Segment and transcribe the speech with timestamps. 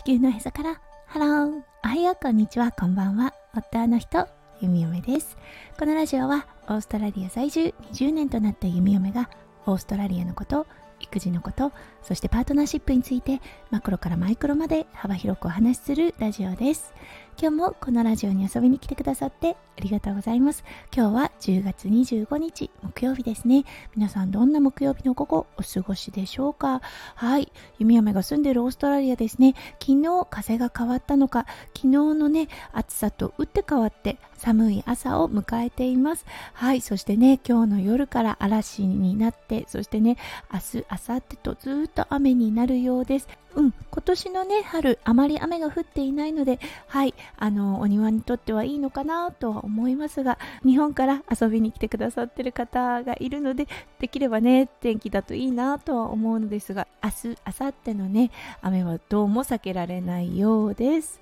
[0.00, 0.80] 地球のへそから。
[1.04, 1.62] ハロー。
[1.84, 2.72] おはようこんにちは。
[2.72, 3.34] こんばんは。
[3.54, 4.26] 夫の人
[4.62, 5.36] ゆみおめです。
[5.78, 9.28] このラジオはオーストラリア在住20年となったゆみおめが
[9.66, 10.66] オーストラリアのこと
[11.00, 13.40] 育児のことそしてパートナーシップについて
[13.70, 16.92] マクロからマイクロまで幅広くお話しするラジオです。
[17.40, 20.62] 今日もこのラジオに遊びに来てくださってありがとうございます。
[20.94, 23.64] 今日は10月25日木曜日ですね。
[23.96, 26.82] 皆さんどんな木曜日の午後お過ごしでしょうか？
[27.14, 27.50] はい。
[27.78, 29.54] 弓嫁が住んでるオーストラリアですね。
[29.80, 36.26] 昨日風が変わったのか昨日のね暑さと打って変わって寒い朝を迎えています。
[36.52, 36.82] はい。
[36.82, 40.18] そしてね今日の夜から嵐になってそしてね
[40.52, 43.28] 明日明後日とずっとと雨になるようです。
[43.56, 47.14] うん、今年のね春あまり雨が降っていないのではい。
[47.36, 53.66] あのお庭にとってはいいのかなとは思いますが日本から遊びに来てくださってる方がいるので
[53.98, 58.30] できればね天気だといいなとは思うのですが明日明後日のね
[58.62, 61.20] 雨はどうも避けられないようです。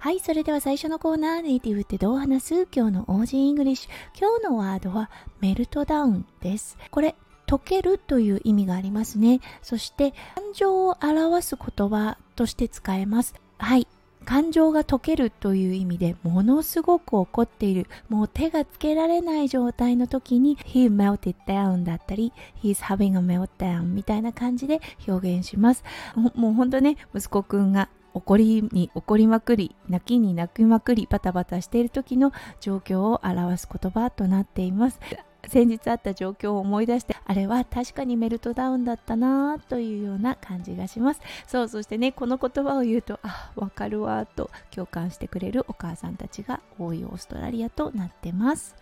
[0.00, 0.20] はい。
[0.20, 2.68] それでは最初のコーナーネイティブってどう話す？
[2.74, 3.90] 今日の Aussie English。
[4.18, 5.10] 今日のワードは
[5.40, 6.76] meltdown です。
[6.90, 7.14] これ
[7.48, 9.40] 溶けるという意味がありますね。
[9.62, 13.34] そして感情を表す言葉として使えます。
[13.56, 13.88] はい。
[14.26, 25.82] 感情が溶けるという意味でものすごく怒っているもう手がつけられない状態の時に He melted down だったり He's having a meltdown みたいな感じで表現します
[26.14, 35.00] もうほんとね息子くんが怒りに怒りまくり泣きに泣きまくりバタバタしている時の状況を表す言葉となっています
[35.48, 41.20] 先日あった状況を思い出してあれは確かにメルトダウンだったなというような感じがします。
[41.46, 48.76] そうそしてねこの言葉を言うとあわかるわと共感してくれるお母さんたちが多いオーストラリアとなってます。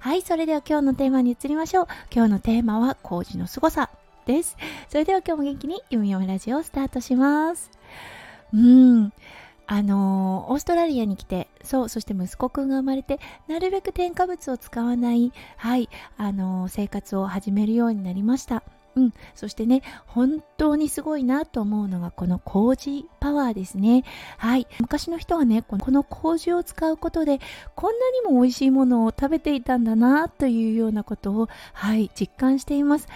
[0.00, 1.86] はいそれでは今日のテーマに移りましょう。
[2.12, 3.90] 今日のテーマは工事の凄さ
[4.26, 4.56] です。
[4.88, 7.70] それでは今日も元気に「ゆみよめラジオ」をスタートします。
[8.52, 9.12] うん。
[9.66, 13.18] あのー、オーストラリアに来てそうそして息子くんが生まれて
[13.48, 18.62] なるべく添加物を使わないはいあのー、生活を始めるようになりました。
[18.96, 24.04] うん、そしてね本当にすごいなと思うのがこの麹パワーですね。
[24.38, 27.38] はい昔の人はねこの麹を使うことで
[27.74, 33.06] こんなにも美味しいものを食べていたんだなというようなことをはい実感しています。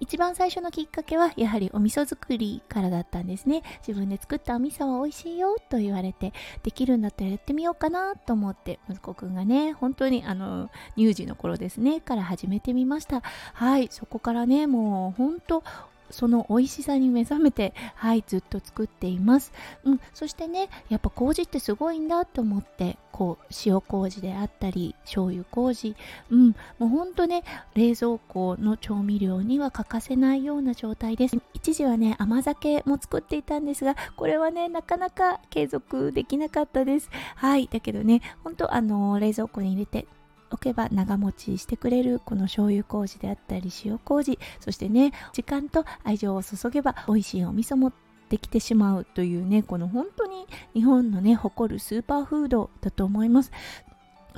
[0.00, 3.62] 一番最初のきっかけはやはりお味噌作りからだったんですね。
[3.86, 6.32] 自分で作ったお味噌は美味しいよと言われて
[6.62, 13.22] できるんだったらやってみようかなと思って息子くんがね本当にあの乳児の頃ですねから始めてみました。
[13.54, 15.62] はいそこからねもう本当
[16.10, 19.52] その美味しさに目覚めてはいずっと作っています、
[19.84, 25.94] うん、そしてねやっぱ麹ってすごいんだと思ってこう塩麹であったり醤油麹。
[26.30, 26.48] うん。
[26.80, 27.44] もうほんとね
[27.76, 31.38] 冷蔵庫の調味料には欠かせないような状態です。
[31.52, 37.08] 一時はね甘酒も作っていたんですがこれはねなかなか継続できなかったです。
[37.36, 37.68] はい。
[37.70, 40.08] だけどねほんとあの冷蔵庫に入れて
[40.50, 44.40] おけば長持ちしてくれるこの醤油麹であったり塩麹。
[44.58, 47.92] そしてね時間と愛情を注げば美味しいお味噌も
[48.28, 53.52] できてしまうというねこの本当に日本のね誇るスーパーフードだと思います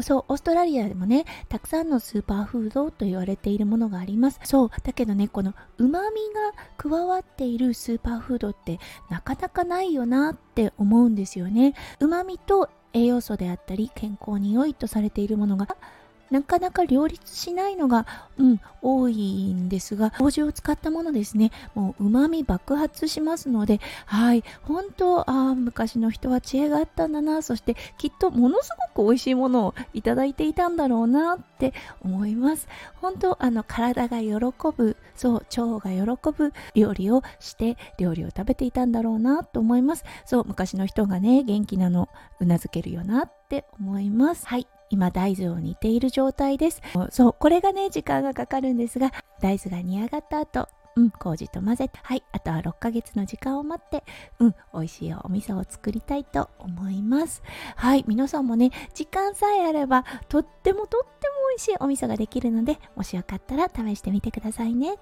[0.01, 4.41] そう、オーストラリアでもね、たくさんのスーパーフードと言われているものがあります。
[4.45, 11.75] そう、だけどね、この旨味が加わっているスーパーフードってなかなかないよなって思うんですよね。
[11.99, 15.77] 旨味と栄養素であったり健康に良いとされているものが
[16.31, 18.07] なかなか両立しないのが、
[18.39, 31.73] うん、多いんですが、麹を使ったものですね、もう旨味爆発しますので、はい、本当、あ昔の人は知恵があったんだな、そしてきっとものすごく美味しいものをいただいていたんだろうなって
[32.03, 32.69] 思います。
[33.01, 34.37] 本当、あの、体が喜
[34.77, 40.05] ぶ、そう、腸が喜ぶ料理をして、料理を食べていたんだろうなと思います。
[40.25, 42.09] そう、昔の人がね、元気なの、
[42.41, 44.47] うなずけるよなって思います。
[44.47, 44.67] はい。
[44.91, 54.03] 今大豆を煮ている状態ですそうこれがね時間がかかるんですが大豆が煮上がった後うん、麹と混ぜて、はい、あとは6ヶ月の時間を待って、
[54.39, 57.43] うん、美味しいお味噌を作りたいと思います。
[57.77, 64.95] はい、皆さんもね、時間さえあれば、とってもとっても美味しいお味噌ができるので、もしよかったら試してみてくださいね。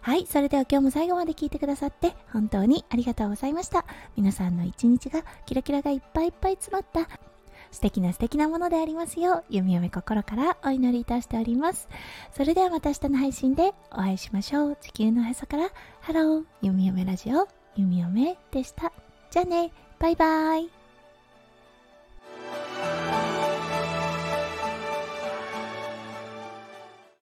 [0.00, 3.84] はい、それでは今日も最後まで聞いてくださって、本当にありがとうございました。
[4.16, 7.31] 皆さんの一日がキラキラがいっぱいいっぱい詰まった
[7.72, 11.88] 素敵な素敵なものでありますよう、弓嫁心からお祈りいたしております。
[12.36, 14.76] それではまた明日の配信でお会いしましょう。
[14.80, 15.70] 地球のへそから、
[16.00, 18.92] ハロー、弓嫁ラジオ、弓嫁でした。
[19.30, 20.81] じゃあね、バイバイ。